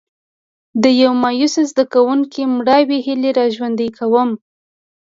[0.83, 4.29] د یو مایوسه زده کوونکي مړاوې هیلې را ژوندي کوم.